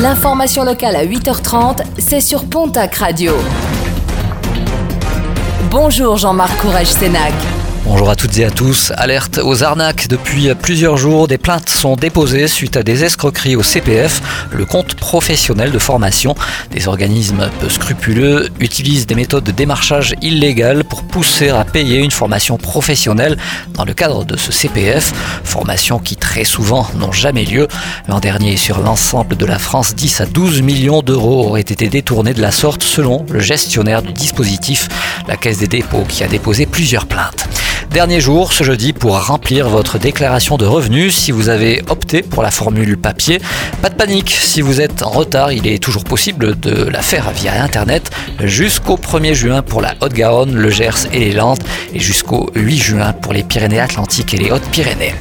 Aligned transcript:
L'information 0.00 0.64
locale 0.64 0.96
à 0.96 1.04
8h30, 1.04 1.82
c'est 1.98 2.22
sur 2.22 2.46
Pontac 2.46 2.94
Radio. 2.94 3.34
Bonjour 5.70 6.16
Jean-Marc 6.16 6.58
Courage-Sénac. 6.62 7.34
Bonjour 7.82 8.10
à 8.10 8.16
toutes 8.16 8.36
et 8.36 8.44
à 8.44 8.50
tous. 8.50 8.92
Alerte 8.96 9.40
aux 9.42 9.62
arnaques. 9.62 10.06
Depuis 10.06 10.54
plusieurs 10.54 10.98
jours, 10.98 11.26
des 11.28 11.38
plaintes 11.38 11.70
sont 11.70 11.96
déposées 11.96 12.46
suite 12.46 12.76
à 12.76 12.82
des 12.82 13.04
escroqueries 13.04 13.56
au 13.56 13.62
CPF, 13.62 14.20
le 14.52 14.66
compte 14.66 14.94
professionnel 14.94 15.72
de 15.72 15.78
formation. 15.78 16.34
Des 16.70 16.88
organismes 16.88 17.48
peu 17.58 17.70
scrupuleux 17.70 18.50
utilisent 18.60 19.06
des 19.06 19.14
méthodes 19.14 19.44
de 19.44 19.50
démarchage 19.50 20.14
illégales 20.20 20.84
pour 20.84 21.04
pousser 21.04 21.48
à 21.48 21.64
payer 21.64 22.00
une 22.00 22.10
formation 22.10 22.58
professionnelle 22.58 23.38
dans 23.72 23.86
le 23.86 23.94
cadre 23.94 24.26
de 24.26 24.36
ce 24.36 24.52
CPF. 24.52 25.14
Formation 25.42 25.98
qui 25.98 26.16
très 26.16 26.44
souvent 26.44 26.86
n'ont 26.96 27.12
jamais 27.12 27.44
lieu. 27.44 27.66
L'an 28.08 28.20
dernier, 28.20 28.58
sur 28.58 28.80
l'ensemble 28.80 29.36
de 29.38 29.46
la 29.46 29.58
France, 29.58 29.94
10 29.94 30.20
à 30.20 30.26
12 30.26 30.60
millions 30.60 31.00
d'euros 31.00 31.46
auraient 31.46 31.62
été 31.62 31.88
détournés 31.88 32.34
de 32.34 32.42
la 32.42 32.50
sorte 32.50 32.82
selon 32.82 33.24
le 33.30 33.40
gestionnaire 33.40 34.02
du 34.02 34.12
dispositif, 34.12 34.88
la 35.26 35.36
Caisse 35.36 35.58
des 35.58 35.66
dépôts, 35.66 36.04
qui 36.06 36.22
a 36.22 36.28
déposé 36.28 36.66
plusieurs 36.66 37.06
plaintes. 37.06 37.48
Dernier 37.92 38.20
jour 38.20 38.52
ce 38.52 38.62
jeudi 38.62 38.92
pour 38.92 39.18
remplir 39.26 39.68
votre 39.68 39.98
déclaration 39.98 40.56
de 40.56 40.64
revenus 40.64 41.12
si 41.12 41.32
vous 41.32 41.48
avez 41.48 41.82
opté 41.88 42.22
pour 42.22 42.44
la 42.44 42.52
formule 42.52 42.96
papier. 42.96 43.40
Pas 43.82 43.88
de 43.88 43.96
panique, 43.96 44.30
si 44.30 44.60
vous 44.60 44.80
êtes 44.80 45.02
en 45.02 45.10
retard, 45.10 45.50
il 45.50 45.66
est 45.66 45.82
toujours 45.82 46.04
possible 46.04 46.58
de 46.60 46.84
la 46.84 47.02
faire 47.02 47.32
via 47.32 47.60
Internet 47.60 48.12
jusqu'au 48.44 48.96
1er 48.96 49.34
juin 49.34 49.62
pour 49.62 49.80
la 49.80 49.96
Haute-Garonne, 50.00 50.54
le 50.54 50.70
Gers 50.70 51.08
et 51.12 51.18
les 51.18 51.32
Landes 51.32 51.62
et 51.92 51.98
jusqu'au 51.98 52.48
8 52.54 52.78
juin 52.78 53.12
pour 53.12 53.32
les 53.32 53.42
Pyrénées-Atlantiques 53.42 54.34
et 54.34 54.38
les 54.38 54.52
Hautes-Pyrénées. 54.52 55.14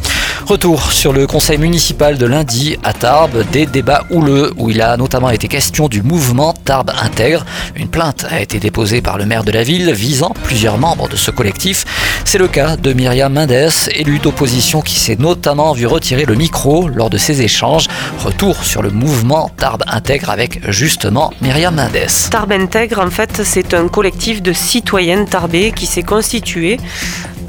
Retour 0.49 0.91
sur 0.91 1.13
le 1.13 1.27
conseil 1.27 1.59
municipal 1.59 2.17
de 2.17 2.25
lundi 2.25 2.75
à 2.83 2.91
Tarbes, 2.91 3.45
des 3.51 3.67
débats 3.67 4.05
houleux 4.09 4.51
où 4.57 4.71
il 4.71 4.81
a 4.81 4.97
notamment 4.97 5.29
été 5.29 5.47
question 5.47 5.87
du 5.87 6.01
mouvement 6.01 6.53
Tarbes 6.53 6.91
Intègre. 7.03 7.45
Une 7.75 7.87
plainte 7.87 8.25
a 8.27 8.41
été 8.41 8.59
déposée 8.59 8.99
par 8.99 9.19
le 9.19 9.27
maire 9.27 9.43
de 9.43 9.51
la 9.51 9.61
ville 9.61 9.91
visant 9.91 10.33
plusieurs 10.45 10.79
membres 10.79 11.07
de 11.07 11.15
ce 11.15 11.29
collectif. 11.29 11.85
C'est 12.25 12.39
le 12.39 12.47
cas 12.47 12.77
de 12.77 12.93
Myriam 12.93 13.31
Mendes, 13.31 13.69
élue 13.93 14.17
d'opposition 14.17 14.81
qui 14.81 14.99
s'est 14.99 15.17
notamment 15.19 15.71
vu 15.73 15.85
retirer 15.85 16.25
le 16.25 16.33
micro 16.33 16.87
lors 16.87 17.11
de 17.11 17.19
ces 17.19 17.43
échanges. 17.43 17.85
Retour 18.17 18.63
sur 18.63 18.81
le 18.81 18.89
mouvement 18.89 19.51
Tarbes 19.55 19.83
Intègre 19.85 20.31
avec 20.31 20.67
justement 20.71 21.31
Myriam 21.43 21.75
Mendes. 21.75 22.09
Tarbes 22.31 22.53
Intègre, 22.53 23.05
en 23.05 23.11
fait, 23.11 23.43
c'est 23.43 23.75
un 23.75 23.87
collectif 23.87 24.41
de 24.41 24.53
citoyennes 24.53 25.27
tarbées 25.27 25.73
qui 25.75 25.85
s'est 25.85 26.01
constitué 26.01 26.79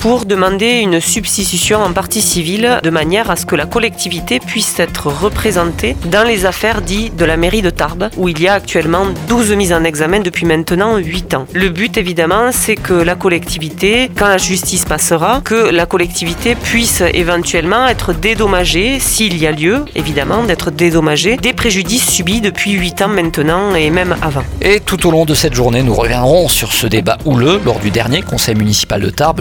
pour 0.01 0.25
demander 0.25 0.79
une 0.79 0.99
substitution 0.99 1.83
en 1.83 1.93
partie 1.93 2.23
civile 2.23 2.81
de 2.83 2.89
manière 2.89 3.31
à 3.31 3.37
ce 3.37 3.45
que 3.45 3.55
la 3.55 3.67
collectivité 3.67 4.41
puisse 4.41 4.81
être 4.81 5.09
représentée 5.09 5.95
dans 6.11 6.27
les 6.27 6.47
affaires 6.47 6.81
dites 6.81 7.17
de 7.17 7.25
la 7.27 7.37
mairie 7.37 7.61
de 7.61 7.69
Tarbes, 7.69 8.09
où 8.17 8.29
il 8.29 8.41
y 8.41 8.49
a 8.49 8.55
actuellement 8.55 9.05
12 9.29 9.53
mises 9.53 9.75
en 9.75 9.85
examen 9.85 10.21
depuis 10.21 10.47
maintenant 10.47 10.97
8 10.97 11.35
ans. 11.35 11.47
Le 11.53 11.69
but 11.69 11.99
évidemment, 11.99 12.51
c'est 12.51 12.77
que 12.77 12.95
la 12.95 13.15
collectivité, 13.15 14.11
quand 14.17 14.29
la 14.29 14.39
justice 14.39 14.87
passera, 14.87 15.43
que 15.45 15.71
la 15.71 15.85
collectivité 15.85 16.55
puisse 16.55 17.03
éventuellement 17.13 17.87
être 17.87 18.15
dédommagée, 18.15 19.01
s'il 19.01 19.37
y 19.37 19.47
a 19.47 19.53
lieu, 19.53 19.85
évidemment, 19.95 20.45
d'être 20.45 20.71
dédommagée 20.71 21.37
des 21.37 21.53
préjudices 21.53 22.11
subis 22.11 22.41
depuis 22.41 22.73
8 22.73 23.03
ans 23.03 23.09
maintenant 23.09 23.75
et 23.75 23.91
même 23.91 24.17
avant. 24.23 24.45
Et 24.63 24.81
tout 24.81 25.07
au 25.07 25.11
long 25.11 25.27
de 25.27 25.35
cette 25.35 25.55
journée, 25.55 25.83
nous 25.83 25.95
reviendrons 25.95 26.49
sur 26.49 26.73
ce 26.73 26.87
débat 26.87 27.19
houleux 27.27 27.61
lors 27.67 27.81
du 27.81 27.91
dernier 27.91 28.23
conseil 28.23 28.55
municipal 28.55 29.03
de 29.03 29.11
Tarbes, 29.11 29.41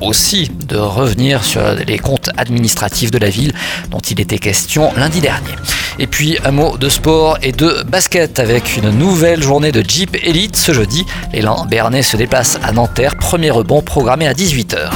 aussi 0.00 0.50
de 0.66 0.76
revenir 0.76 1.44
sur 1.44 1.62
les 1.86 1.98
comptes 1.98 2.30
administratifs 2.36 3.10
de 3.10 3.18
la 3.18 3.30
ville 3.30 3.52
dont 3.90 3.98
il 3.98 4.20
était 4.20 4.38
question 4.38 4.92
lundi 4.96 5.20
dernier. 5.20 5.54
Et 5.98 6.06
puis 6.06 6.38
un 6.44 6.50
mot 6.50 6.76
de 6.76 6.88
sport 6.88 7.38
et 7.42 7.52
de 7.52 7.82
basket 7.84 8.38
avec 8.38 8.76
une 8.76 8.90
nouvelle 8.90 9.42
journée 9.42 9.72
de 9.72 9.82
Jeep 9.86 10.16
Elite 10.22 10.56
ce 10.56 10.72
jeudi. 10.72 11.04
L'élan 11.32 11.66
Bernet 11.66 12.02
se 12.02 12.16
déplace 12.16 12.58
à 12.62 12.72
Nanterre, 12.72 13.16
premier 13.16 13.50
rebond 13.50 13.82
programmé 13.82 14.26
à 14.26 14.34
18h. 14.34 14.90